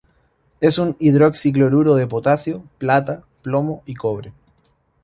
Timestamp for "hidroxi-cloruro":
0.99-1.93